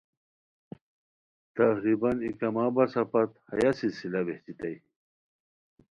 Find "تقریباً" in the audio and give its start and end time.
1.57-2.11